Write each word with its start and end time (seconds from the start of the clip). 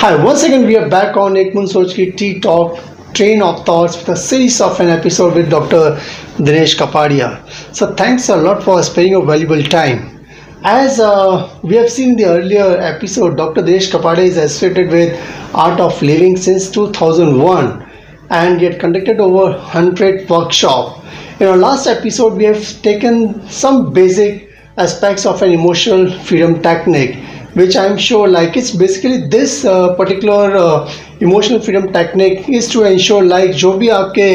Hi, 0.00 0.14
once 0.14 0.44
again 0.44 0.64
we 0.64 0.76
are 0.76 0.88
back 0.88 1.16
on 1.16 1.32
Ekman 1.34 1.66
Sochki 1.66 2.16
Tea 2.16 2.38
Talk 2.38 2.78
Train 3.14 3.42
of 3.42 3.66
Thoughts 3.66 3.96
with 3.96 4.10
a 4.10 4.16
series 4.16 4.60
of 4.60 4.78
an 4.78 4.90
episode 4.90 5.34
with 5.34 5.50
Dr. 5.50 5.96
Dinesh 6.36 6.76
Kapadia. 6.76 7.30
So 7.74 7.96
thanks 7.96 8.28
a 8.28 8.36
lot 8.36 8.62
for 8.62 8.80
sparing 8.84 9.10
your 9.10 9.26
valuable 9.26 9.60
time. 9.60 10.24
As 10.62 11.00
uh, 11.00 11.52
we 11.64 11.74
have 11.74 11.90
seen 11.90 12.14
the 12.14 12.26
earlier 12.26 12.78
episode, 12.78 13.36
Dr. 13.36 13.60
Dinesh 13.60 13.90
Kapadia 13.90 14.26
is 14.26 14.36
associated 14.36 14.92
with 14.92 15.18
Art 15.52 15.80
of 15.80 16.00
Living 16.00 16.36
since 16.36 16.70
2001 16.70 17.90
and 18.30 18.60
he 18.60 18.66
had 18.66 18.78
conducted 18.78 19.18
over 19.18 19.50
100 19.50 20.30
workshops. 20.30 21.04
In 21.40 21.48
our 21.48 21.56
last 21.56 21.88
episode, 21.88 22.34
we 22.34 22.44
have 22.44 22.82
taken 22.82 23.44
some 23.48 23.92
basic 23.92 24.48
aspects 24.76 25.26
of 25.26 25.42
an 25.42 25.50
emotional 25.50 26.08
freedom 26.20 26.62
technique 26.62 27.18
which 27.58 27.76
I'm 27.76 27.96
sure 27.98 28.28
like 28.28 28.56
it's 28.56 28.70
basically 28.70 29.18
this 29.34 29.64
uh, 29.64 29.94
particular 29.94 30.56
uh, 30.56 30.90
emotional 31.20 31.60
freedom 31.60 31.92
technique 31.92 32.48
is 32.48 32.68
to 32.72 32.84
ensure 32.84 33.22
like 33.22 33.52
जो 33.52 33.72
भी 33.72 33.88
आपके 33.88 34.28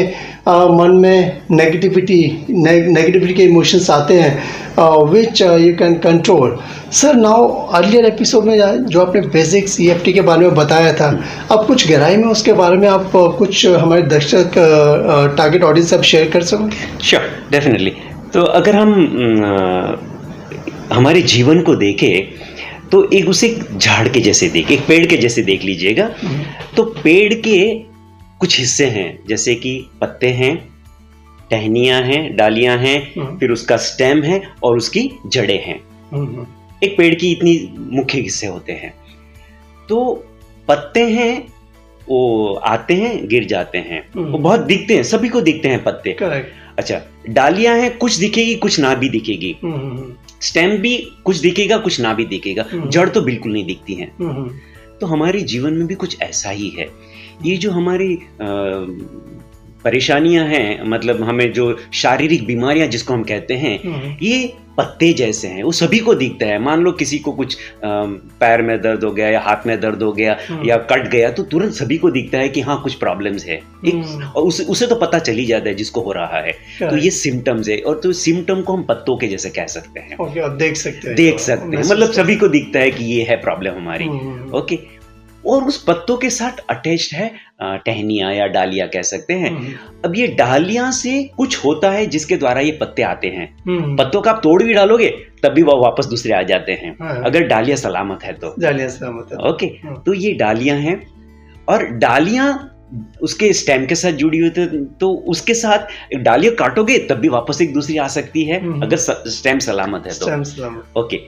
uh, 0.48 0.70
मन 0.80 0.96
में 1.02 1.42
negativity 1.50 2.46
negativity 2.50 3.34
के 3.34 3.42
emotions 3.42 3.90
आते 3.90 4.14
हैं 4.20 4.32
which 5.10 5.42
you 5.42 5.74
can 5.76 5.94
control 5.94 6.56
sir 6.92 7.14
now 7.14 7.48
earlier 7.72 8.04
episode 8.04 8.44
में 8.44 8.86
जो 8.86 9.00
आपने 9.00 9.20
बेसिक्स 9.20 9.80
ई 9.80 9.88
के 10.12 10.20
बारे 10.20 10.40
में 10.40 10.54
बताया 10.54 10.92
था 10.92 11.08
अब 11.50 11.66
कुछ 11.66 11.88
गहराई 11.88 12.16
में 12.16 12.28
उसके 12.28 12.52
बारे 12.52 12.76
में 12.76 12.88
आप 12.88 13.12
uh, 13.12 13.38
कुछ 13.38 13.66
हमारे 13.66 14.02
दर्शक 14.02 14.50
टारगेट 15.38 15.62
ऑडियंस 15.62 15.94
आप 15.94 16.02
शेयर 16.02 16.30
कर 16.30 16.42
सकोगे? 16.42 17.04
श्योर 17.04 17.22
डेफिनेटली 17.50 17.92
तो 18.34 18.42
अगर 18.42 18.76
हम 18.76 18.90
uh, 19.36 20.14
हमारे 20.92 21.22
जीवन 21.22 21.60
को 21.60 21.74
देखें 21.76 22.43
तो 22.94 23.10
एक 23.12 23.28
उसे 23.28 23.60
झाड़ 23.76 24.08
के 24.08 24.20
जैसे 24.20 24.48
देख 24.48 24.70
एक 24.70 24.80
पेड़ 24.86 25.06
के 25.06 25.16
जैसे 25.16 25.42
देख 25.42 25.62
लीजिएगा। 25.62 26.14
तो 26.76 26.82
पेड़ 26.82 27.34
के 27.34 27.74
कुछ 28.40 28.58
हिस्से 28.58 28.86
हैं 28.86 29.18
जैसे 29.28 29.54
कि 29.54 29.86
पत्ते 30.00 30.28
हैं 30.28 30.68
टहनियाँ 31.50 32.02
हैं 32.02 32.36
डालियाँ 32.36 32.78
हैं 32.78 33.12
हम्म। 33.20 33.38
फिर 33.38 33.50
उसका 33.50 33.76
स्टेम 33.76 34.22
है 34.22 34.42
और 34.62 34.76
उसकी 34.76 35.10
जड़ें 35.26 35.64
हैं। 35.64 35.80
हम्म। 36.12 36.46
एक 36.84 36.96
पेड़ 36.96 37.14
की 37.14 37.32
इतनी 37.32 37.74
मुख्य 37.78 38.20
हिस्से 38.20 38.46
होते 38.46 38.72
हैं। 38.72 38.94
तो 39.88 40.24
पत्ते 40.68 41.00
हैं 41.00 41.46
वो 42.08 42.54
आते 42.54 42.94
हैं 42.94 43.28
गिर 43.28 43.44
जाते 43.44 43.78
हैं। 43.78 44.08
वो 44.16 44.22
हम्म। 44.22 44.38
बहुत 44.38 44.60
दिखते 44.60 44.94
हैं 44.94 45.02
सभी 45.02 45.28
को 45.28 45.40
दिखते 45.40 45.68
हैं 45.68 45.84
पत्ते। 45.84 46.10
अच्छा 46.78 47.02
डालियाँ 47.30 47.76
हैं 47.76 47.98
कुछ 47.98 48.14
दिखेगी 48.14 48.54
कुछ 48.54 48.80
ना 48.80 48.94
भी 48.94 49.08
दिखेगी। 49.08 49.56
स्टेम 50.40 50.76
भी 50.76 50.96
कुछ 51.24 51.36
दिखेगा 51.36 51.76
कुछ 51.76 52.00
ना 52.00 52.12
भी 52.14 52.24
दिखेगा 52.24 52.64
हम्म। 52.72 52.88
जड़ 52.90 53.08
तो 53.08 53.20
बिल्कुल 53.20 53.52
नहीं 53.52 53.64
दिखती 53.66 53.94
है 53.94 54.10
हम्म, 54.20 54.30
हम्म। 54.30 54.50
तो 55.00 55.06
हमारे 55.06 55.40
जीवन 55.42 55.72
में 55.72 55.86
भी 55.86 55.94
कुछ 55.94 56.20
ऐसा 56.22 56.50
ही 56.50 56.68
है 56.68 56.88
ये 57.44 57.56
जो 57.56 57.70
हमारी 57.70 58.18
परेशानियाँ 59.84 60.44
हैं 60.46 60.88
मतलब 60.88 61.22
हमें 61.22 61.52
जो 61.52 61.76
शारीरिक 61.92 62.46
बीमारियाँ 62.46 62.86
जिसको 62.88 63.14
हम 63.14 63.22
कहते 63.22 63.54
हैं 63.54 64.18
ये 64.22 64.52
पत्ते 64.76 65.12
जैसे 65.12 65.48
हैं 65.48 65.62
वो 65.62 65.72
सभी 65.72 65.98
को 65.98 66.14
दिखता 66.14 66.46
है। 66.46 66.58
मान 66.58 66.80
लो 66.80 66.92
किसी 66.92 67.18
को 67.18 67.32
कुछ 67.32 67.56
पैर 67.84 68.62
में 68.62 68.80
दर्द 68.82 69.04
हो 69.04 69.10
गया 69.10 69.28
या 69.28 69.40
हाथ 69.40 69.66
में 69.66 69.80
दर्द 69.80 70.02
हो 70.02 70.12
गया 70.12 70.36
हम्म। 70.48 70.68
या 70.68 70.76
कट 70.90 71.08
गया 71.10 71.30
तो 71.30 71.42
तुरंत 71.44 71.72
सभी 71.72 71.98
को 71.98 72.10
दिखता 72.10 72.38
है 72.38 72.48
कि 72.48 72.60
हाँ 72.60 72.80
कुछ 72.82 72.94
प्रॉब्लम्स 72.94 73.44
है। 73.46 73.60
हम्म। 73.86 74.24
और 74.24 74.42
उसे 74.42 74.64
उसे 74.64 74.86
तो 74.86 74.96
पता 74.96 75.18
चल 75.18 75.32
ही 75.32 75.44
जाता 75.46 75.68
है 75.68 75.74
जिसको 75.74 76.00
हो 76.00 76.12
रहा 76.12 76.40
है। 76.40 76.52
तो 76.80 76.96
ये 76.96 77.10
सिम्टम्स 77.10 77.68
है 77.68 77.78
और 77.78 78.00
तो 78.02 78.12
सिम्टम 78.14 78.62
को 78.62 78.72
हम 78.72 78.82
पत्तों 78.82 79.16
के 79.16 79.28
जैसे 79.28 79.50
कह 79.50 79.66
सकते 79.66 80.00
हैं। 80.00 80.56
देख 80.58 80.76
सकते 80.76 81.08
हैं 81.08 81.16
देख 81.16 81.38
सकते 81.38 81.76
हैं। 81.76 81.84
मतलब 81.84 82.12
सभी 82.12 82.36
को 82.36 82.48
दिखता 82.48 82.78
है 82.78 82.90
कि 82.90 83.04
ये 83.04 83.22
है 83.22 83.36
प्रॉब्लम 83.36 83.74
हमारी। 83.74 84.04
ओके 84.04 84.74
हम्म, 84.74 84.93
और 85.46 85.64
उस 85.64 85.82
पत्तों 85.84 86.16
के 86.16 86.30
साथ 86.30 86.58
अटैच्ड 86.70 87.14
है 87.14 87.30
टहनिया 87.62 88.30
या 88.30 88.46
डालिया 88.48 88.86
कह 88.86 89.02
सकते 89.02 89.34
हैं 89.34 89.50
हम्म। 89.50 89.72
अब 90.04 90.16
ये 90.16 90.26
डालिया 90.36 90.90
से 90.92 91.22
कुछ 91.36 91.64
होता 91.64 91.90
है 91.90 92.06
जिसके 92.06 92.36
द्वारा 92.36 92.60
ये 92.60 92.72
पत्ते 92.80 93.02
आते 93.02 93.28
हैं 93.28 93.48
हम्म। 93.66 93.96
पत्तों 93.96 94.20
का 94.20 94.30
आप 94.30 94.40
तोड़ 94.42 94.62
भी 94.62 94.74
डालोगे 94.74 95.08
तब 95.42 95.52
भी 95.52 95.62
वो 95.62 95.76
वापस 95.78 96.06
दूसरे 96.06 96.32
आ 96.32 96.42
जाते 96.42 96.72
हैं 96.74 96.96
हाँ। 97.00 97.22
अगर 97.24 97.46
डालिया 97.46 97.76
सलामत 97.76 98.24
है 98.24 98.32
तो 98.34 98.54
डालिया 98.58 98.88
सलामत 98.88 99.32
है 99.32 99.48
ओके 99.48 99.66
हाँ। 99.84 100.02
तो 100.06 100.14
ये 100.14 100.32
डालियाँ 100.34 100.76
हैं 100.78 101.00
और 101.68 101.86
डालिया 101.98 102.52
उसके 103.22 103.52
स्टेम 103.52 103.86
के 103.86 103.94
साथ 103.94 104.12
जुड़ी 104.14 104.38
हुई 104.38 104.50
थी 104.50 104.66
तो 105.00 105.10
उसके 105.28 105.54
साथ 105.54 106.14
डालिया 106.16 106.52
काटोगे 106.54 106.98
तब 107.06 107.16
भी 107.16 107.28
वापस 107.28 107.60
एक 107.60 107.72
दूसरी 107.74 107.96
आ 107.96 108.06
सकती 108.08 108.44
है 108.44 108.60
हम्म। 108.60 108.82
अगर 108.82 108.96
स्टेम 108.96 109.58
सलामत 109.60 110.06
है 110.06 110.12
तो 110.12 110.44
सलामत 110.44 110.96
ओके 110.96 111.20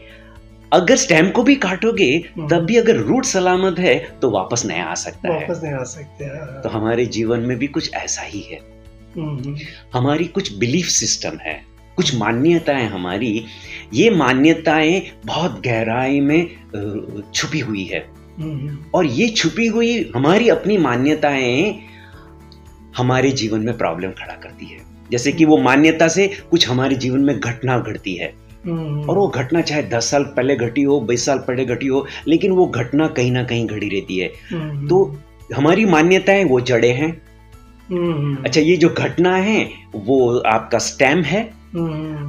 अगर 0.72 0.96
स्टेम 0.96 1.30
को 1.30 1.42
भी 1.42 1.54
काटोगे 1.54 2.24
हम्म। 2.36 2.48
तब 2.48 2.64
भी 2.64 2.76
अगर 2.76 2.96
रूट 2.96 3.24
सलामत 3.24 3.78
है 3.78 3.98
तो 4.22 4.30
वापस 4.30 4.64
नया 4.66 4.84
आ 4.84 4.94
सकता 4.94 5.28
वापस 5.28 5.40
है 5.40 5.48
वापस 5.48 5.62
नया 5.64 5.78
आ 5.78 5.84
सकते 5.84 6.24
हैं 6.24 6.60
तो 6.62 6.68
हमारे 6.68 7.06
जीवन 7.06 7.40
में 7.40 7.58
भी 7.58 7.66
कुछ 7.66 7.94
ऐसा 7.94 8.22
ही 8.22 8.40
है 8.40 8.60
हम्म। 9.16 9.56
हमारी 9.94 10.24
कुछ 10.24 10.56
बिलीफ 10.56 10.86
सिस्टम 10.86 11.38
है 11.38 11.64
कुछ 11.96 12.14
मान्यताएँ 12.14 12.88
हमारी 12.88 13.44
ये 13.94 14.10
मान्यताएँ 14.10 15.02
बहुत 15.26 15.60
गहराई 15.64 16.20
में 16.20 16.50
छुपी 17.34 17.60
हुई 17.60 17.84
है 17.84 18.06
हम्म। 18.38 18.78
और 18.94 19.06
ये 19.06 19.28
छुपी 19.28 19.66
हुई 19.66 20.12
हमारी 20.16 20.48
अपनी 20.48 20.78
मान्यताएँ 20.78 21.80
हमारे 22.96 23.30
जीवन 23.30 23.60
में 23.60 23.78
प्रॉब्लम 23.78 24.10
खड़ा 24.10 24.34
करती 24.34 24.66
है 24.66 24.84
जैसे 25.10 25.32
कि 25.32 25.44
वो 25.44 25.56
मान्यता 25.56 26.08
से 26.08 26.26
कुछ 26.50 26.68
हमारे 26.68 26.94
जीवन 26.94 27.20
में 27.20 27.40
घटना 27.40 27.78
घटती 27.78 28.14
है। 28.14 28.45
और 28.68 29.18
वो 29.18 29.26
घटना 29.28 29.60
चाहे 29.60 29.82
दस 29.82 30.10
साल 30.10 30.24
पहले 30.36 30.56
घटी 30.56 30.82
हो 30.82 31.00
बीस 31.00 31.26
साल 31.26 31.38
पहले 31.38 31.64
घटी 31.64 31.86
हो 31.86 32.06
लेकिन 32.28 32.52
वो 32.52 32.66
घटना 32.66 33.06
कहीं 33.08 33.30
ना 33.32 33.44
कहीं 33.44 33.66
घड़ी 33.66 33.88
रहती 33.88 34.18
है। 34.18 34.32
हम्म। 34.50 34.88
तो 34.88 35.18
हमारी 35.54 35.84
मान्यताएँ 35.84 36.44
वो 36.44 36.60
जड़े 36.60 36.90
हैं। 36.92 37.10
हम्म। 37.90 38.44
अच्छा 38.44 38.60
ये 38.60 38.76
जो 38.76 38.88
घटना 38.88 39.36
है 39.36 39.70
वो 39.96 40.38
आपका 40.38 40.78
स्टैम 40.78 41.22
है? 41.22 41.42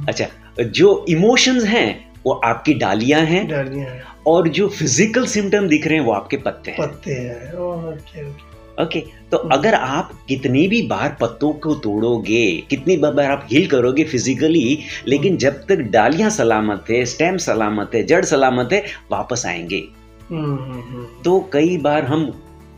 अच्छा 0.08 0.26
जो 0.62 1.04
इमोशंस 1.08 1.64
हैं 1.64 2.12
वो 2.26 2.32
आपकी 2.32 2.74
डालियाँ 2.74 3.20
हैं। 3.20 4.02
और 4.26 4.48
जो 4.48 4.68
फ़िज़िकल 4.68 5.26
सिम्टम 5.26 5.68
दिख 5.68 5.86
रहे 5.86 5.98
हैं 5.98 6.04
वो 6.04 6.12
आपके 6.12 6.36
पत्ते 6.36 6.70
हैं। 6.70 6.80
पत्ते 6.80 7.12
हैं। 7.12 7.52
Okay 7.52 8.28
okay. 8.28 8.57
ओके 8.80 9.00
तो 9.30 9.36
अगर 9.36 9.74
आप 9.74 10.12
कितनी 10.28 10.68
भी 10.68 10.82
बार 10.82 11.16
पत्तों 11.20 11.52
को 11.52 11.74
तोड़ोगे 11.74 12.66
कितनी 12.70 12.96
बार 12.96 13.20
आप 13.20 13.46
हील 13.52 13.66
करोगे 13.66 14.04
फिजिकली 14.04 14.78
लेकिन 15.08 15.36
जब 15.36 15.52
तक 15.52 15.74
डालियाँ 15.74 16.30
सलामत 16.30 16.84
है 16.90 17.04
स्टेम 17.04 17.36
सलामत 17.36 17.90
है 17.94 18.02
जड़ 18.02 18.24
सलामत 18.24 18.68
है 18.72 18.84
वापस 19.10 19.46
आएँगे। 19.46 19.88
हम्म। 20.30 21.22
तो 21.22 21.50
कई 21.52 21.76
बार 21.76 22.04
हम 22.04 22.32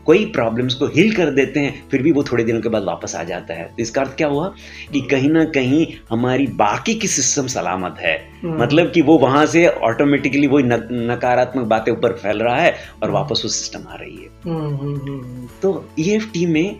कोई 0.05 0.25
प्रॉब्लम्स 0.25 0.73
को 0.73 0.85
हील 0.87 1.15
कर 1.15 1.31
देते 1.31 1.59
हैं 1.59 1.89
फिर 1.89 2.01
भी 2.01 2.11
वो 2.11 2.23
थोड़े 2.23 2.43
दिनों 2.43 2.61
के 2.61 2.69
बाद 2.69 2.83
वापस 2.83 3.15
आ 3.15 3.23
जाता 3.23 3.53
है। 3.53 3.63
तो 3.63 3.75
इसका 3.79 4.01
अर्थ 4.01 4.17
क्या 4.17 4.27
हुआ? 4.27 4.53
कि 4.93 5.01
कहीं 5.01 5.29
ना 5.29 5.45
कहीं 5.45 5.87
हमारी 6.09 6.47
बाकी 6.47 6.95
की 6.95 7.07
सिस्टम 7.07 7.47
सलामत 7.47 7.95
है। 7.99 8.29
हम्म। 8.43 8.63
मतलब 8.63 8.91
कि 8.91 9.01
वो 9.01 9.17
वहाँ 9.17 9.45
से 9.45 9.67
ऑटोमेटिकली 9.67 10.47
वो 10.47 10.59
नकारात्मक 10.59 11.65
बातें 11.65 11.91
ऊपर 11.91 12.11
फैल 12.11 12.37
रहा 12.37 12.55
है 12.55 12.71
और 12.71 13.03
हम्म। 13.03 13.13
वापस 13.13 13.41
वो 13.45 13.49
सिस्टम 13.49 13.87
आ 13.89 13.95
रही 13.95 14.17
है। 14.17 14.29
हम्म, 14.45 15.47
तो 15.61 15.89
ईएफटी 15.99 16.45
में 16.45 16.79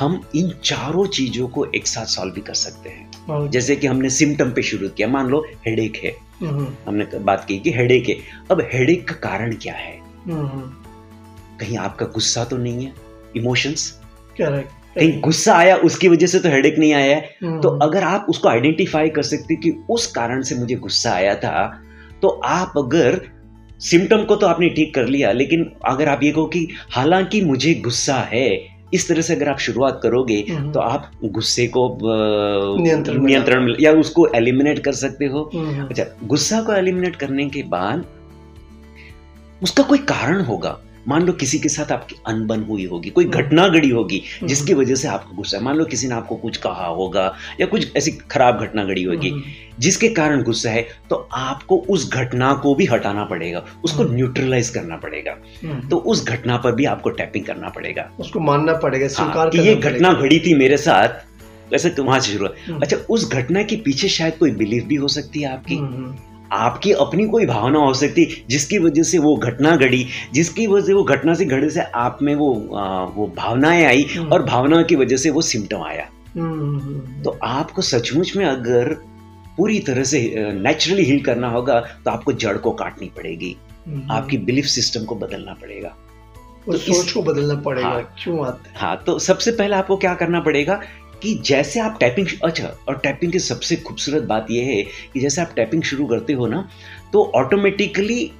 हम 0.00 0.22
इन 0.36 0.52
चारों 0.64 1.06
चीज़ों 1.06 1.48
को 1.48 1.66
एक 1.76 1.86
साथ 1.86 2.04
सॉल्व 2.04 2.34
भी 2.34 2.40
कर 2.40 2.54
सकते 2.54 2.88
हैं। 2.88 3.10
जैसे 3.50 3.76
कि 3.76 3.86
हमने 3.86 4.10
सिम्टम 4.10 4.50
पे 4.50 4.62
शुरू 4.62 4.88
किया। 4.88 5.08
मान 5.08 5.26
लो 5.26 5.46
हेडेक 5.66 5.96
है। 5.96 6.16
हमने 6.86 7.18
बात 7.18 7.44
की 7.44 7.58
कि 7.58 7.70
हेडेक 7.72 8.08
है। 8.08 8.16
अब 8.50 8.68
हेडेक 8.72 9.08
का 9.08 9.14
कारण 9.14 9.54
क्या 9.54 9.74
है? 9.74 9.98
कहीं 11.62 11.76
आपका 11.78 12.06
गुस्सा 12.14 12.44
तो 12.44 12.56
नहीं 12.58 12.84
है? 12.84 12.92
इमोशंस 13.36 13.90
करेक्ट 14.36 14.80
कहीं 14.96 15.20
गुस्सा 15.20 15.54
आया 15.56 15.76
उसकी 15.88 16.08
वजह 16.08 16.26
से 16.26 16.38
तो 16.38 16.48
हेडेक 16.48 16.78
नहीं 16.78 16.92
आया 16.94 17.14
है? 17.16 17.36
हम्म। 17.42 17.60
तो 17.60 17.68
अगर 17.82 18.02
आप 18.04 18.26
उसको 18.28 18.48
आइडेंटिफाई 18.48 19.08
कर 19.08 19.22
सकते 19.22 19.56
कि 19.56 19.70
उस 19.90 20.06
कारण 20.12 20.42
से 20.42 20.54
मुझे 20.54 20.74
गुस्सा 20.76 21.12
आया 21.12 21.34
था 21.34 21.64
तो 22.22 22.28
आप 22.44 22.72
अगर 22.76 23.20
सिम्टम 23.80 24.24
को 24.24 24.36
तो 24.36 24.46
आपने 24.46 24.68
ठीक 24.68 24.94
कर 24.94 25.06
लिया 25.06 25.30
लेकिन 25.32 25.70
अगर 25.86 26.08
आप 26.08 26.22
ये 26.22 26.30
कहो 26.30 26.44
कि 26.46 26.68
हालाँकि 26.90 27.40
मुझे 27.44 27.74
गुस्सा 27.84 28.16
है 28.32 28.48
इस 28.94 29.08
तरह 29.08 29.22
से 29.22 29.34
अगर 29.34 29.48
आप 29.48 29.58
शुरुआत 29.58 30.00
करोगे 30.02 30.38
हम्म। 30.50 30.72
तो 30.72 30.80
आप 30.80 31.10
गुस्से 31.24 31.66
को 31.66 31.88
नियंत्रण 32.78 33.74
या 33.80 33.92
उसको 33.92 34.26
एलिमिनेट 34.34 34.78
कर 34.78 34.92
सकते 34.92 35.26
हो। 35.26 35.50
हम्म। 35.54 35.86
अच्छा 35.86 36.04
गुस्सा 36.24 36.60
को 36.62 36.72
एलिमिनेट 36.72 37.16
करने 37.16 37.48
के 37.48 37.62
बाद 37.68 38.04
उसका 39.62 39.82
कोई 39.82 39.98
कारण 39.98 40.40
होगा? 40.44 40.78
मान 41.08 41.22
लो 41.22 41.32
किसी 41.32 41.58
के 41.58 41.68
साथ 41.68 41.92
आपकी 41.92 42.16
अनबन 42.26 42.62
हुई 42.62 42.84
होगी 42.84 43.10
कोई 43.10 43.24
हम्म। 43.24 43.34
घटना 43.34 43.66
घड़ी 43.68 43.88
होगी 43.90 44.18
हम्म। 44.18 44.48
जिसकी 44.48 44.74
वजह 44.74 44.94
से 44.94 45.08
आपको 45.08 45.36
गुस्सा 45.36 45.56
है। 45.56 45.62
मान 45.64 45.76
लो 45.76 45.84
किसी 45.84 46.08
ने 46.08 46.14
आपको 46.14 46.36
कुछ 46.36 46.56
कहा 46.56 46.86
होगा 46.86 47.34
या 47.60 47.66
कुछ 47.66 47.96
ऐसी 47.96 48.10
खराब 48.30 48.60
घटना 48.60 48.84
घड़ी 48.84 49.02
होगी 49.02 49.28
हम्म। 49.28 49.42
जिसके 49.78 50.08
कारण 50.08 50.42
गुस्सा 50.42 50.70
है 50.70 50.86
तो 51.10 51.16
आपको 51.32 51.76
उस 51.88 52.10
घटना 52.12 52.52
को 52.54 52.74
भी 52.74 52.86
हटाना 52.86 53.24
पड़ेगा 53.24 53.64
उसको 53.84 54.04
न्यूट्रलाइज 54.04 54.68
करना 54.68 54.96
पड़ेगा। 54.96 55.36
तो 55.90 55.96
उस 55.96 56.24
घटना 56.26 56.56
पर 56.56 56.74
भी 56.74 56.84
आपको 56.84 57.10
टैपिंग 57.10 57.44
करना 57.44 57.68
पड़ेगा। 57.68 58.10
उसको 58.20 58.40
मानना 58.40 58.72
पड़ेगा 58.72 59.04
हाँ, 59.04 59.14
स्वीकार 59.14 59.50
कि 59.50 59.58
ये 59.58 59.74
घटना 59.74 60.12
घड़ी 60.12 60.38
थी 60.38 60.54
मेरे 60.54 60.76
साथ 60.76 61.20
वैसे 61.72 61.94
वहाँ 61.98 62.20
से 62.20 62.32
शुरू 62.32 62.46
अच्छा 62.78 62.96
उस 63.10 63.30
घटना 63.32 63.62
के 63.62 63.76
पीछे 63.76 64.08
शायद 64.08 64.36
कोई 64.36 64.50
बिलीफ 64.50 64.84
भी 64.84 64.94
हो 64.94 65.08
सकती 65.08 65.42
है 65.42 65.52
आपकी? 65.52 65.76
आपकी 66.52 66.92
अपनी 66.92 67.26
कोई 67.26 67.46
भावना 67.46 67.78
हो 67.78 67.92
सकती 67.94 68.24
जिसकी 68.50 68.78
वजह 68.78 69.02
से 69.02 69.18
वो 69.18 69.34
घटना 69.36 69.76
घड़ी 69.76 70.06
जिसकी 70.34 70.66
वजह 70.66 70.86
से 70.86 70.92
वो 70.92 71.02
घटना 71.04 71.34
से 71.34 71.44
घड़े 71.44 71.70
से 71.70 71.80
आप 71.80 72.18
में 72.22 72.34
वो 72.34 72.76
आ, 72.76 73.04
वो 73.04 73.26
भावनाएँ 73.36 73.84
आई 73.84 74.06
हम्म। 74.16 74.32
और 74.32 74.42
भावना 74.42 74.82
की 74.82 74.96
वजह 74.96 75.16
से 75.16 75.30
वो 75.30 75.42
सिम्टम 75.42 75.82
आया। 75.82 76.08
हम्म, 76.36 77.22
तो 77.22 77.38
आपको 77.42 77.82
सचमुच 77.82 78.36
में 78.36 78.44
अगर 78.46 78.94
पूरी 79.56 79.78
तरह 79.80 80.04
से 80.04 80.20
नेचुरली 80.54 81.04
हील 81.04 81.22
करना 81.24 81.48
होगा 81.48 81.80
तो 82.04 82.10
आपको 82.10 82.32
जड़ 82.32 82.56
को 82.56 82.70
काटनी 82.72 83.10
पड़ेगी। 83.16 83.56
हम्म, 83.86 84.12
आपकी 84.12 84.38
बिलीफ 84.38 84.64
सिस्टम 84.66 85.04
को 85.04 85.14
बदलना 85.14 85.52
पड़ेगा। 85.52 85.96
तो 86.66 86.76
सोच 86.78 87.10
को 87.12 87.22
बदलना 87.22 87.54
पड़ेगा 87.54 87.88
हाँ। 87.88 88.02
क्यों 88.22 88.46
आते 88.46 88.68
हैं 88.68 88.76
हाँ 88.78 89.02
तो 89.06 89.18
सबसे 89.18 89.52
पहले 89.52 89.76
आपको 89.76 89.96
क्या 89.96 90.14
करना 90.14 90.40
पड़ेगा? 90.40 90.80
कि 91.22 91.34
जैसे 91.46 91.80
आप 91.80 91.98
टाइपिंग 92.00 92.26
अच्छा 92.44 92.76
और 92.88 92.98
टाइपिंग 92.98 93.32
की 93.32 93.38
सबसे 93.38 93.76
खूबसूरत 93.76 94.22
बात 94.22 94.46
यह 94.50 94.66
है 94.66 94.82
कि 94.82 95.20
जैसे 95.20 95.40
आप 95.40 95.52
टैपिंग 95.56 95.82
शुरू 95.82 96.06
करते 96.06 96.32
हो 96.32 96.46
ना 96.46 96.68
तो 97.12 97.32
ऑटोमेटिकली 97.34 98.32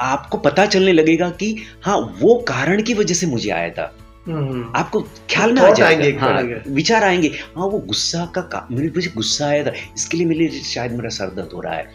आपको 0.00 0.38
पता 0.38 0.66
चलने 0.66 0.92
लगेगा 0.92 1.30
कि 1.30 1.56
हाँ 1.82 2.16
वो 2.20 2.34
कारण 2.48 2.82
की 2.82 2.94
वजह 2.94 3.14
से 3.14 3.26
मुझे 3.26 3.50
आया 3.50 3.70
था। 3.70 3.96
हम्म, 4.26 4.72
आपको 4.76 5.00
ख्याल 5.00 5.52
में 5.52 5.62
आ 5.62 5.70
जाएगा। 5.70 6.20
हाँ, 6.20 6.42
विचार 6.68 7.04
आएँगे। 7.04 7.28
हाँ 7.28 7.66
वो 7.66 7.78
गुस्सा 7.78 8.24
का 8.34 8.40
का 8.40 8.66
मेरे 8.70 8.88
मुझे 8.88 9.10
गुस्सा 9.16 9.46
आया 9.46 9.64
था। 9.64 9.72
इसके 9.96 10.16
लिए 10.16 10.26
मेरे 10.26 10.48
शायद 10.48 10.92
मेरा 10.92 11.08
सर 11.08 11.26
दर्द 11.26 11.50
हो 11.54 11.60
रहा 11.60 11.74
है। 11.74 11.90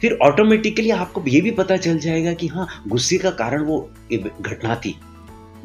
फिर 0.00 0.18
ऑटोमेटिकली 0.22 0.90
आपको 0.90 1.24
ये 1.28 1.40
भी 1.40 1.50
पता 1.50 1.76
चल 1.76 1.98
जाएगा 1.98 2.32
कि 2.32 2.46
हाँ 2.46 2.84
गुस्से 2.88 3.18
का 3.18 3.30
कारण 3.30 3.62
वो 3.62 3.90
घटना 4.40 4.74
थी। 4.74 4.96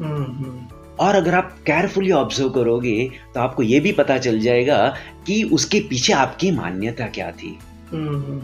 हम्म, 0.00 0.24
हम्म, 0.24 0.73
और 1.00 1.14
अगर 1.14 1.34
आप 1.34 1.56
केयरफुली 1.66 2.10
ऑब्ज़र्व 2.12 2.50
करोगे 2.50 3.08
तो 3.34 3.40
आपको 3.40 3.62
ये 3.62 3.80
भी 3.80 3.92
पता 3.92 4.18
चल 4.18 4.38
जाएगा 4.40 4.76
कि 5.26 5.42
उसके 5.52 5.80
पीछे 5.80 6.12
आपकी 6.12 6.50
मान्यता 6.50 7.06
क्या 7.08 7.30
थी। 7.32 7.58
हम्म, 7.92 8.38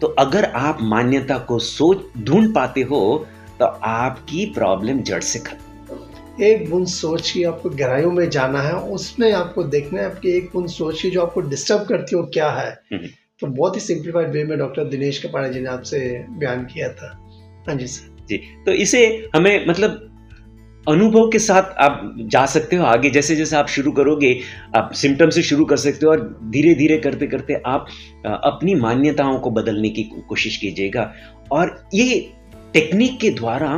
तो 0.00 0.06
अगर 0.18 0.44
आप 0.44 0.78
मान्यता 0.82 1.38
को 1.38 1.58
सोच 1.58 2.04
ढूंढ 2.18 2.54
पाते 2.54 2.82
हो 2.82 3.26
तो 3.58 3.66
आपकी 3.86 4.44
प्रॉब्लम 4.46 5.00
जड़ 5.02 5.20
से 5.22 5.38
खत्म। 5.38 6.44
एक 6.44 6.68
बुन 6.70 6.84
सोच 6.86 7.30
की 7.30 7.42
आपको 7.44 7.70
गहराइयों 7.70 8.10
में 8.12 8.28
जाना 8.30 8.60
है 8.62 8.74
उसमें 8.90 9.32
आपको 9.32 9.62
देखना 9.64 10.00
है 10.00 10.06
आपकी 10.06 10.30
एक 10.30 10.50
बुन 10.52 10.66
सोच 10.66 11.00
की 11.02 11.10
जो 11.10 11.22
आपको 11.22 11.40
डिस्टर्ब 11.40 11.82
करती 11.86 12.16
हो 12.16 12.22
क्या 12.34 12.50
है। 12.50 12.70
हम्म। 12.92 13.06
तो 13.40 13.46
बहुत 13.46 13.76
ही 13.76 13.80
सिंप्लीफाइड 13.80 14.30
वे 14.30 14.44
में 14.44 14.58
डॉक्टर 14.58 14.84
दिनेश 14.84 15.22
कपाड़ा 15.24 15.48
जी 15.48 15.60
ने 15.60 15.68
आपसे 15.68 15.98
बयान 16.30 16.64
किया 16.64 16.88
था। 16.92 17.10
हाँ 17.68 17.74
जी 17.74 17.86
सर 17.86 18.24
जी 18.28 18.36
तो 18.66 18.72
इसे 18.72 19.04
हमें 19.34 19.66
मतलब 19.66 20.06
अनुभव 20.88 21.28
के 21.28 21.38
साथ 21.38 21.62
आप 21.78 22.14
जा 22.20 22.44
सकते 22.46 22.76
हो 22.76 22.84
आगे 22.84 23.10
जैसे 23.10 23.36
जैसे 23.36 23.56
आप 23.56 23.68
शुरू 23.68 23.92
करोगे 23.92 24.38
आप 24.76 24.92
सिम्टम 24.92 25.30
से 25.30 25.42
शुरू 25.42 25.64
कर 25.64 25.76
सकते 25.76 26.06
हो 26.06 26.12
और 26.12 26.20
धीरे 26.50 26.74
धीरे 26.74 26.98
करते 26.98 27.26
करते 27.26 27.54
आप 27.66 27.86
अपनी 28.26 28.74
मान्यताओं 28.74 29.38
को 29.38 29.50
बदलने 29.50 29.88
की 29.88 30.02
कोशिश 30.28 30.56
कीजिएगा। 30.56 31.12
और 31.52 31.88
ये 31.94 32.18
टेक्निक 32.72 33.18
के 33.20 33.30
द्वारा 33.30 33.68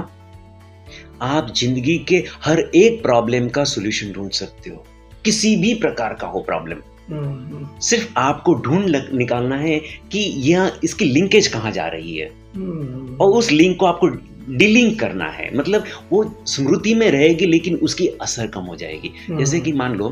आप 1.23 1.53
ज़िंदगी 1.57 1.99
के 1.99 2.25
हर 2.45 2.61
एक 2.75 3.03
प्रॉब्लम 3.03 3.49
का 3.49 3.65
सोल्यूशन 3.65 4.13
ढूंढ 4.13 4.31
सकते 4.31 4.71
हो। 4.71 4.85
किसी 5.25 5.55
भी 5.57 5.75
प्रकार 5.75 6.15
का 6.15 6.27
हो 6.27 6.41
प्रॉब्लम 6.41 6.77
हम्म, 7.11 7.25
हम्म, 7.25 7.81
सिर्फ़ 7.81 8.09
आपको 8.17 8.55
ढूंढ 8.55 8.97
निकालना 9.13 9.57
है 9.57 9.79
कि 10.13 10.19
यह 10.51 10.73
इसकी 10.85 11.05
लिंकेज 11.05 11.47
कहाँ 11.47 11.71
जा 11.71 11.87
रही 11.87 12.17
है। 12.17 12.31
हम्म, 12.55 13.17
और 13.17 13.31
उस 13.31 13.51
लिंक 13.53 13.77
को 13.81 13.87
आपको 13.87 14.09
डिलिंक 14.49 14.99
करना 15.01 15.29
है। 15.29 15.51
मतलब 15.57 15.85
वो 16.13 16.25
स्मृति 16.47 16.95
में 16.95 17.11
रहेगी 17.11 17.47
लेकिन 17.47 17.77
उसकी 17.77 18.07
असर 18.21 18.47
कम 18.47 18.61
हो 18.61 18.77
जाएगी। 18.77 19.13
हम्म, 19.29 19.39
जैसे 19.39 19.61
कि 19.61 19.73
मान 19.73 19.95
लो 19.95 20.09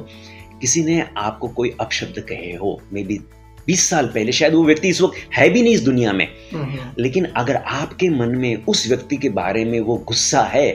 किसी 0.61 0.85
ने 0.85 1.05
आपको 1.17 1.49
कोई 1.49 1.75
अपशब्द 1.81 2.21
कहे 2.21 2.55
हो 2.57 2.81
मे 2.93 3.03
बी 3.03 3.19
बीस 3.67 3.89
साल 3.89 4.07
पहले 4.07 4.33
शायद 4.33 4.55
वो 4.55 4.65
व्यक्ति 4.65 4.89
इस 4.89 5.01
वक्त 5.03 5.35
है 5.35 5.49
भी 5.49 5.63
नहीं 5.63 5.75
इस 5.75 5.81
दुनिया 5.81 6.13
में। 6.13 6.27
हम्म, 6.53 6.79
लेकिन 6.99 7.25
अगर 7.25 7.57
आपके 7.57 8.09
मन 8.11 8.37
में 8.37 8.65
उस 8.65 8.87
व्यक्ति 8.89 9.17
के 9.17 9.29
बारे 9.29 9.65
में 9.65 9.81
वो 9.81 9.97
गुस्सा 10.09 10.43
है 10.43 10.71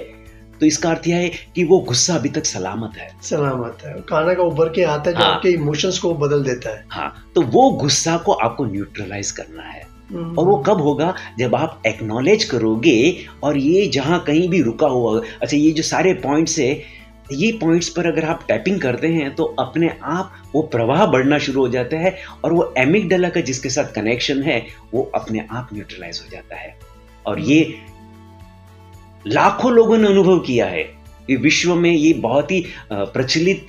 तो 0.59 0.65
इसका 0.65 0.89
अर्थ 0.89 1.07
यह 1.07 1.15
है 1.15 1.31
कि 1.55 1.63
वो 1.63 1.79
गुस्सा 1.79 2.15
अभी 2.15 2.29
तक 2.29 2.45
सलामत 2.45 2.97
है। 2.97 3.09
सलामत 3.23 3.77
है। 3.85 3.93
खाना 4.01 4.33
का 4.33 4.43
उभर 4.43 4.69
के 4.69 4.83
आता 4.83 5.09
है 5.09 5.15
जो 5.15 5.23
हाँ। 5.23 5.33
आपके 5.33 5.49
इमोशंस 5.49 5.97
को 5.99 6.13
बदल 6.13 6.43
देता 6.43 6.69
है। 6.69 6.85
हाँ 6.89 7.31
तो 7.35 7.41
वो 7.41 7.69
गुस्सा 7.71 8.15
को 8.17 8.31
आपको 8.31 8.65
न्यूट्रलाइज 8.65 9.31
करना 9.31 9.63
है। 9.63 9.94
और 10.11 10.45
वो 10.45 10.57
कब 10.57 10.81
होगा? 10.81 11.13
जब 11.39 11.55
आप 11.55 11.81
एक्नॉलेज 11.87 12.43
करोगे 12.43 13.25
और 13.43 13.57
ये 13.57 13.87
जहाँ 13.87 14.23
कहीं 14.23 14.49
भी 14.49 14.61
रुका 14.61 14.87
हुआ 14.87 15.21
अच्छा 15.41 15.57
ये 15.57 15.71
जो 15.71 15.83
सारे 15.83 16.13
पॉइंट्स 16.13 16.59
है 16.59 16.83
ये 17.33 17.51
पॉइंट्स 17.51 17.89
पर 17.89 18.07
अगर 18.07 18.25
आप 18.25 18.43
टैपिंग 18.47 18.81
करते 18.81 19.07
हैं 19.07 19.33
तो 19.35 19.43
अपने 19.59 19.89
आप 20.03 20.33
वो 20.55 20.61
प्रवाह 20.61 21.05
बढ़ना 21.05 21.37
शुरू 21.37 21.61
हो 21.61 21.67
जाता 21.67 21.97
है 21.97 22.15
और 22.43 22.53
वो 22.53 22.73
एमिगडला 22.77 23.29
का 23.29 23.41
जिसके 23.41 23.69
साथ 23.69 23.93
कनेक्शन 23.93 24.43
है 24.43 24.65
वो 24.93 25.11
अपने 25.15 25.45
आप 25.51 25.69
न्यूट्रलाइज 25.73 26.21
हो 26.25 26.29
जाता 26.31 26.55
है। 26.55 26.75
और 27.25 27.39
ये 27.39 27.75
लाखों 29.27 29.71
लोगों 29.71 29.97
ने 29.97 30.07
अनुभव 30.07 30.39
किया 30.39 30.65
है। 30.65 30.83
विश्व 31.31 31.75
में 31.75 31.91
ये 31.91 32.13
बहुत 32.13 32.51
ही 32.51 32.65
प्रचलित 32.93 33.67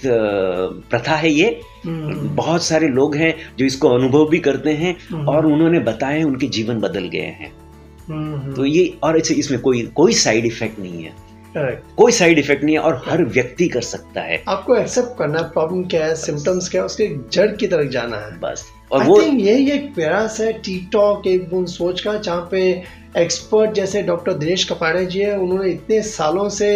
प्रथा 0.90 1.14
है 1.16 1.30
ये। 1.30 1.46
हम्म, 1.46 1.75
बहुत 2.34 2.62
सारे 2.62 2.88
लोग 2.88 3.16
हैं 3.16 3.36
जो 3.58 3.64
इसको 3.64 3.88
अनुभव 3.88 4.28
भी 4.28 4.38
करते 4.38 4.70
हैं 4.70 4.96
हम्म, 5.10 5.28
और 5.28 5.46
उन्होंने 5.46 5.78
बताया 5.78 6.26
उनके 6.26 6.46
जीवन 6.46 6.80
बदल 6.80 7.04
गए 7.08 7.18
हैं। 7.18 7.52
हम्म, 8.08 8.54
तो 8.54 8.64
ये 8.64 8.98
और 9.02 9.16
इसे 9.16 9.34
इसमें 9.34 9.60
कोई 9.60 9.82
कोई 9.82 10.12
साइड 10.12 10.46
इफ़ेक्ट 10.46 10.78
नहीं 10.78 11.04
है। 11.04 11.26
Correct. 11.56 11.96
कोई 11.96 12.12
साइड 12.12 12.38
इफ़ेक्ट 12.38 12.64
नहीं 12.64 12.74
है 12.74 12.80
और 12.80 13.02
हर 13.08 13.24
व्यक्ति 13.24 13.68
कर 13.68 13.80
सकता 13.80 14.20
है। 14.20 14.44
आपको 14.48 14.76
एक्सेप्ट 14.76 15.18
करना 15.18 15.38
है 15.38 15.44
प्रॉब्लम 15.44 15.84
क्या 15.84 16.06
है 16.06 16.14
सिम्टम्स 16.14 16.68
क्या 16.68 16.82
है 16.82 16.86
उसके 16.86 17.10
जड़ 17.32 17.56
की 17.56 17.66
तरफ़ 17.66 17.88
जाना 17.88 18.16
है। 18.16 18.40
बस। 18.40 18.66
और 18.92 19.00
आई 19.02 19.08
वो 19.08 19.20
यही 19.20 19.70
एक 19.70 19.94
प्रयास 19.94 20.40
है 20.40 20.52
टिकटॉक 20.52 21.26
एक 21.26 21.50
बूंद 21.50 21.66
सोच 21.66 22.00
का 22.00 22.14
जहाँ 22.14 22.48
पे 22.50 22.82
एक्सपर्ट 23.18 23.72
जैसे 23.72 24.02
डॉक्टर 24.02 24.32
दिनेश 24.34 24.64
कपाड़े 24.64 25.04
जी 25.06 25.20
हैं, 25.20 25.36
उन्होंने 25.36 25.70
इतने 25.70 26.00
सालों 26.02 26.48
से 26.48 26.68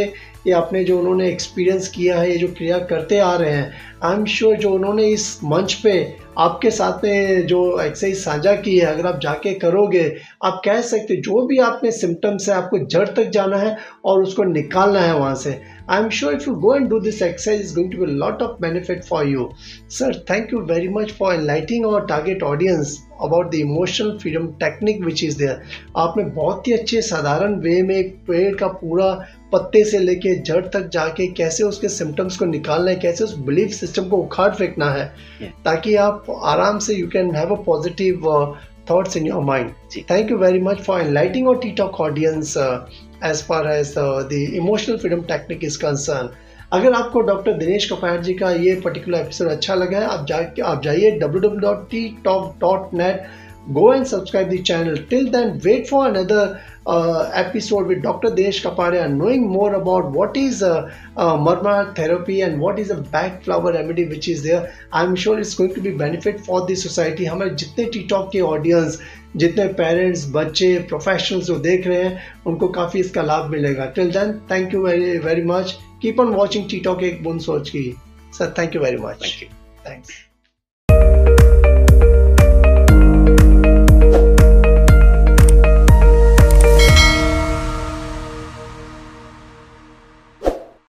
ये 0.47 0.53
अपने 0.53 0.83
जो 0.85 0.99
उन्होंने 0.99 1.29
एक्सपीरियंस 1.29 1.89
किया 1.89 2.19
है, 2.19 2.31
ये 2.31 2.37
जो 2.39 2.47
क्रिया 2.49 2.79
करते 2.91 3.19
आ 3.19 3.35
रहे 3.37 3.51
हैं 3.51 3.73
आई 4.05 4.15
एम 4.15 4.25
श्योर 4.27 4.57
जो 4.57 4.71
उन्होंने 4.71 5.07
इस 5.07 5.39
मंच 5.45 5.75
पे 5.75 5.93
आपके 6.39 6.71
साथ 6.71 7.05
में 7.05 7.47
जो 7.47 7.61
एक्सरसाइज 7.81 8.17
साझा 8.19 8.55
की 8.57 8.79
है, 8.79 8.87
अगर 8.87 9.07
आप 9.07 9.19
जाके 9.21 9.53
करोगे, 9.55 10.05
आप 10.45 10.61
कह 10.65 10.81
सकते 10.83 11.17
जो 11.19 11.47
भी 11.47 11.59
आपने 11.61 11.91
सिम्टम्स 11.93 12.49
है, 12.49 12.55
आपको 12.55 12.79
जड़ 12.87 13.09
तक 13.09 13.31
जाना 13.31 13.57
है 13.57 13.77
और 14.05 14.23
उसको 14.23 14.45
निकालना 14.45 15.01
है 15.01 15.19
वहाँ 15.19 15.35
से। 15.35 15.61
I 15.91 16.03
am 16.03 16.09
sure 16.19 16.35
if 16.35 16.49
you 16.49 16.55
go 16.65 16.75
and 16.75 16.89
do 16.89 16.99
this 17.01 17.23
exercise 17.23 17.61
is 17.61 17.75
going 17.75 17.93
to 17.93 17.99
be 17.99 18.13
lot 18.13 18.43
of 18.43 18.61
benefit 18.63 19.05
for 19.05 19.27
you 19.29 19.49
Sir, 19.95 20.09
thank 20.31 20.53
you 20.55 20.61
very 20.67 20.89
much 20.97 21.13
for 21.13 21.31
enlightening 21.35 21.87
our 21.87 22.01
target 22.11 22.43
audience 22.51 22.93
about 23.27 23.51
the 23.55 23.63
emotional 23.63 24.13
freedom 24.21 24.47
technique 24.61 25.03
which 25.07 25.23
is 25.29 25.37
there. 25.41 25.57
आपने 26.05 26.25
बहुत 26.37 26.69
ही 26.69 26.73
अच्छे 26.73 27.03
साधारण 27.03 27.55
वे 27.61 27.81
में 27.83 27.95
एक 27.97 28.15
पेड़ 28.29 28.55
का 28.57 28.69
पूरा 28.83 29.11
पत्ते 29.53 29.85
से 29.85 29.99
लेके 29.99 30.35
जड़ 30.51 30.65
तक 30.77 30.89
जाके 30.93 31.27
कैसे 31.41 31.65
उसके 31.65 31.89
सिम्टम्स 31.89 32.37
को 32.39 32.47
निकालना 32.47 32.91
है 32.91 32.97
कैसे 33.07 33.25
उस 33.25 33.37
बिलीफ 33.51 33.71
सिस्टम 33.81 34.09
को 34.09 34.17
उखाड़ 34.17 34.53
फेंकना 34.55 34.91
है 34.93 35.13
Yeah. 35.43 35.53
ताकि 35.65 35.95
आप 36.07 36.27
आराम 36.55 36.79
से 36.87 36.95
you 36.95 37.09
can 37.13 37.35
have 37.37 37.55
a 37.55 37.63
positive 37.65 38.27
thoughts 38.91 39.17
in 39.19 39.27
your 39.27 39.41
mind. 39.47 39.75
जी। 39.93 40.05
Thank 40.09 40.31
you 40.33 40.39
very 40.39 40.61
much 40.69 40.81
for 40.87 40.95
enlightening 41.01 41.49
our 41.51 41.59
TikTok 41.65 42.01
audience 42.07 42.57
as 43.25 43.43
far 43.43 43.67
as 43.73 43.95
the 43.99 44.33
emotional 44.55 44.97
freedom 44.97 45.23
technique 45.23 45.65
is 45.65 45.79
concern 45.79 46.29
अगर 46.73 46.93
आपको 46.93 47.21
डॉक्टर 47.21 47.53
दिनेश 47.53 47.91
कपायर 47.91 48.21
जी 48.23 48.35
का 48.35 48.51
ये 48.51 48.75
पर्टिकुलर 48.85 49.19
एपिसोड 49.19 49.49
अच्छा 49.49 49.75
लगा 49.75 49.99
है, 49.99 50.05
आप 50.05 50.27
जाके 50.27 50.63
आप 50.63 50.83
जाइए 50.83 51.11
W 51.11 51.41
W 51.41 51.61
dot 51.61 51.89
T 51.91 52.09
talk 52.25 52.55
dot 52.61 52.95
net 52.95 53.27
go 53.73 53.93
and 53.93 54.07
subscribe 54.07 54.49
the 54.51 54.63
channel 54.63 54.97
till 55.09 55.31
then 55.31 55.61
wait 55.65 55.89
for 55.89 56.09
another 56.09 56.61
uh, 56.87 57.31
episode 57.35 57.87
with 57.87 58.03
dr 58.03 58.31
dinesh 58.31 58.61
kapadia 58.63 59.05
knowing 59.11 59.47
more 59.47 59.75
about 59.75 60.11
what 60.11 60.37
is 60.37 60.63
uh, 60.63 60.91
uh, 61.17 61.37
marma 61.37 61.95
therapy 61.95 62.41
and 62.41 62.59
what 62.59 62.79
is 62.79 62.91
a 62.91 62.97
back 63.17 63.43
flower 63.45 63.73
remedy 63.73 64.07
which 64.07 64.29
is 64.29 64.43
there 64.43 64.73
i'm 64.93 65.15
sure 65.15 65.39
it's 65.39 65.55
going 65.55 65.75
to 65.75 65.81
be 65.81 65.93
benefit 66.05 66.41
for 66.49 66.67
the 66.67 66.77
society 66.85 67.27
हमारे 67.27 67.51
जितने 67.65 67.85
टीटॉक 67.99 68.31
के 68.33 68.41
audience 68.41 68.99
जितने 69.37 69.67
parents 69.81 70.27
बच्चे 70.33 70.77
professionals 70.89 71.47
जो 71.47 71.59
देख 71.69 71.87
रहे 71.87 72.03
हैं 72.05 72.43
उनको 72.47 72.69
काफ़ी 72.79 73.01
इसका 73.01 73.23
लाभ 73.23 73.51
मिलेगा 73.51 73.87
till 73.99 74.11
then 74.13 74.33
thank 74.51 74.75
you 74.75 74.83
very 74.87 75.17
very 75.29 75.43
much 75.53 75.79
keep 76.03 76.21
on 76.21 76.35
watching 76.35 76.69
T talk 76.71 77.03
एक 77.13 77.23
बुन 77.25 77.39
सोच 77.49 77.71
की 77.71 77.85
sir 78.39 78.55
thank 78.59 78.75
you 78.77 78.83
very 78.83 79.03
much 79.07 79.23
Thank 79.23 79.43
you. 79.43 79.55
Thanks 79.87 80.30